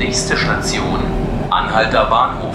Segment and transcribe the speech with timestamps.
[0.00, 0.98] Nächste Station,
[1.50, 2.54] Anhalter Bahnhof.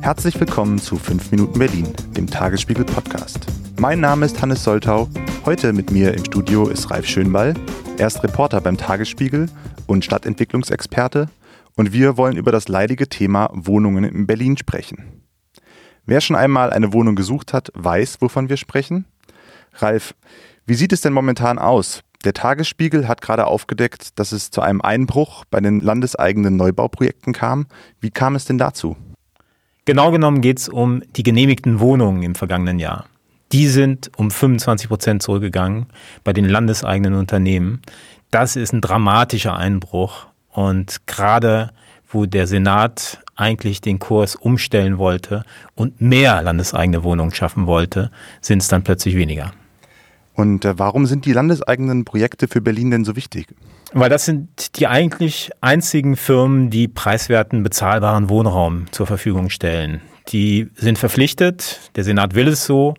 [0.00, 3.46] Herzlich willkommen zu 5 Minuten Berlin, dem Tagesspiegel Podcast.
[3.78, 5.10] Mein Name ist Hannes Soltau.
[5.44, 7.52] Heute mit mir im Studio ist Ralf Schönball.
[7.98, 9.50] Er ist Reporter beim Tagesspiegel
[9.86, 11.28] und Stadtentwicklungsexperte.
[11.76, 15.22] Und wir wollen über das leidige Thema Wohnungen in Berlin sprechen.
[16.06, 19.04] Wer schon einmal eine Wohnung gesucht hat, weiß, wovon wir sprechen.
[19.74, 20.14] Ralf,
[20.66, 22.02] wie sieht es denn momentan aus?
[22.24, 27.66] Der Tagesspiegel hat gerade aufgedeckt, dass es zu einem Einbruch bei den landeseigenen Neubauprojekten kam.
[28.00, 28.96] Wie kam es denn dazu?
[29.84, 33.06] Genau genommen geht es um die genehmigten Wohnungen im vergangenen Jahr.
[33.50, 35.86] Die sind um 25 Prozent zurückgegangen
[36.22, 37.82] bei den landeseigenen Unternehmen.
[38.30, 40.26] Das ist ein dramatischer Einbruch.
[40.48, 41.72] Und gerade
[42.08, 45.44] wo der Senat eigentlich den Kurs umstellen wollte
[45.74, 48.10] und mehr landeseigene Wohnungen schaffen wollte,
[48.40, 49.52] sind es dann plötzlich weniger.
[50.34, 53.48] Und äh, warum sind die landeseigenen Projekte für Berlin denn so wichtig?
[53.92, 60.00] Weil das sind die eigentlich einzigen Firmen, die preiswerten, bezahlbaren Wohnraum zur Verfügung stellen.
[60.28, 62.94] Die sind verpflichtet, der Senat will es so,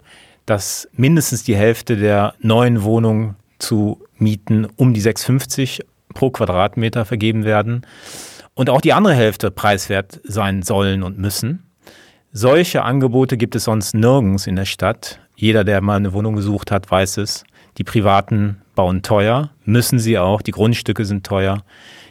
[0.45, 5.81] dass mindestens die Hälfte der neuen Wohnungen zu Mieten um die 6,50
[6.13, 7.85] pro Quadratmeter vergeben werden
[8.53, 11.63] und auch die andere Hälfte preiswert sein sollen und müssen.
[12.31, 15.19] Solche Angebote gibt es sonst nirgends in der Stadt.
[15.35, 17.43] Jeder, der mal eine Wohnung gesucht hat, weiß es.
[17.77, 20.41] Die Privaten bauen teuer, müssen sie auch.
[20.41, 21.63] Die Grundstücke sind teuer.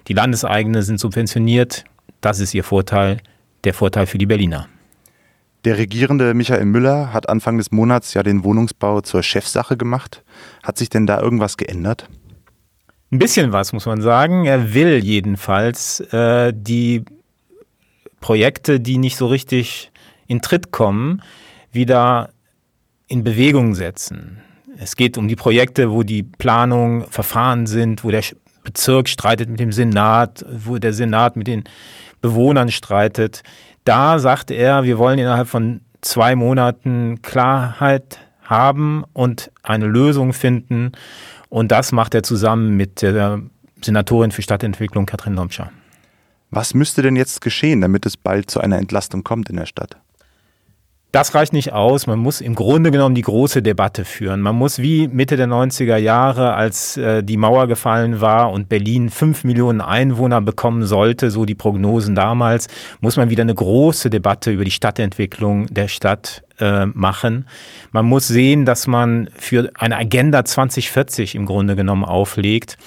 [0.08, 1.84] Die Landeseigene sind subventioniert.
[2.20, 3.18] Das ist ihr Vorteil,
[3.64, 4.68] der Vorteil für die Berliner.
[5.64, 10.24] Der regierende Michael Müller hat Anfang des Monats ja den Wohnungsbau zur Chefsache gemacht.
[10.64, 12.08] Hat sich denn da irgendwas geändert?
[13.12, 14.44] Ein bisschen was, muss man sagen.
[14.44, 17.04] Er will jedenfalls äh, die
[18.20, 19.92] Projekte, die nicht so richtig
[20.26, 21.22] in Tritt kommen,
[21.70, 22.30] wieder
[23.12, 24.38] in Bewegung setzen.
[24.78, 28.24] Es geht um die Projekte, wo die Planung Verfahren sind, wo der
[28.64, 31.64] Bezirk streitet mit dem Senat, wo der Senat mit den
[32.22, 33.42] Bewohnern streitet.
[33.84, 40.92] Da sagt er, wir wollen innerhalb von zwei Monaten Klarheit haben und eine Lösung finden.
[41.50, 43.42] Und das macht er zusammen mit der
[43.84, 45.70] Senatorin für Stadtentwicklung Katrin Lomscher.
[46.50, 49.98] Was müsste denn jetzt geschehen, damit es bald zu einer Entlastung kommt in der Stadt?
[51.12, 52.06] Das reicht nicht aus.
[52.06, 54.40] Man muss im Grunde genommen die große Debatte führen.
[54.40, 59.10] Man muss wie Mitte der 90er Jahre, als äh, die Mauer gefallen war und Berlin
[59.10, 62.68] fünf Millionen Einwohner bekommen sollte, so die Prognosen damals,
[63.02, 67.46] muss man wieder eine große Debatte über die Stadtentwicklung der Stadt äh, machen.
[67.90, 72.78] Man muss sehen, dass man für eine Agenda 2040 im Grunde genommen auflegt,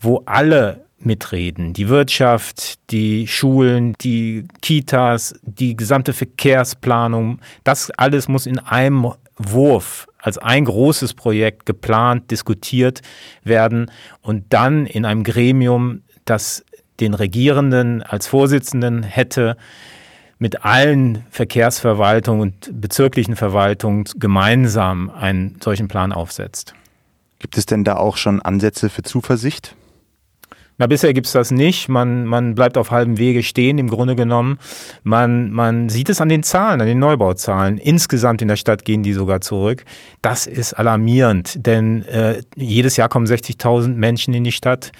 [0.00, 1.72] wo alle mitreden.
[1.72, 10.08] Die Wirtschaft, die Schulen, die Kitas, die gesamte Verkehrsplanung, das alles muss in einem Wurf
[10.18, 13.02] als ein großes Projekt geplant, diskutiert
[13.44, 13.90] werden
[14.22, 16.64] und dann in einem Gremium, das
[16.98, 19.56] den Regierenden als Vorsitzenden hätte,
[20.38, 26.74] mit allen Verkehrsverwaltungen und bezirklichen Verwaltungen gemeinsam einen solchen Plan aufsetzt.
[27.38, 29.76] Gibt es denn da auch schon Ansätze für Zuversicht?
[30.78, 31.88] Na, bisher gibt's das nicht.
[31.88, 34.58] Man, man bleibt auf halbem Wege stehen, im Grunde genommen.
[35.04, 37.78] Man, man sieht es an den Zahlen, an den Neubauzahlen.
[37.78, 39.84] Insgesamt in der Stadt gehen die sogar zurück.
[40.20, 44.92] Das ist alarmierend, denn äh, jedes Jahr kommen 60.000 Menschen in die Stadt.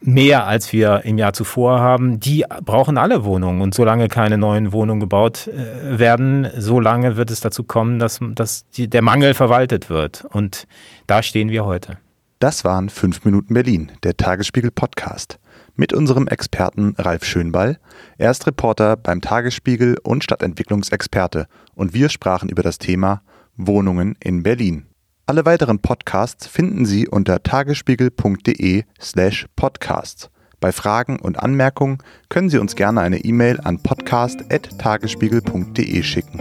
[0.00, 2.20] Mehr als wir im Jahr zuvor haben.
[2.20, 3.62] Die brauchen alle Wohnungen.
[3.62, 8.68] Und solange keine neuen Wohnungen gebaut äh, werden, solange wird es dazu kommen, dass, dass
[8.70, 10.26] die, der Mangel verwaltet wird.
[10.30, 10.66] Und
[11.06, 11.98] da stehen wir heute.
[12.44, 15.38] Das waren 5 Minuten Berlin, der Tagesspiegel Podcast.
[15.76, 17.78] Mit unserem Experten Ralf Schönball.
[18.18, 21.46] Er ist Reporter beim Tagesspiegel und Stadtentwicklungsexperte.
[21.74, 23.22] Und wir sprachen über das Thema
[23.56, 24.84] Wohnungen in Berlin.
[25.24, 30.28] Alle weiteren Podcasts finden Sie unter tagesspiegel.de slash podcasts.
[30.60, 31.96] Bei Fragen und Anmerkungen
[32.28, 36.40] können Sie uns gerne eine E-Mail an podcast.tagesspiegel.de schicken.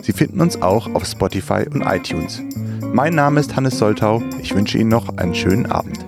[0.00, 2.40] Sie finden uns auch auf Spotify und iTunes.
[2.94, 4.22] Mein Name ist Hannes Soltau.
[4.40, 5.98] Ich wünsche Ihnen noch einen schönen Abend.